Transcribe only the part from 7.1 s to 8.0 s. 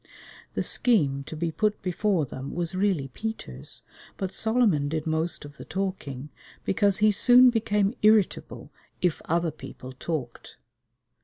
soon became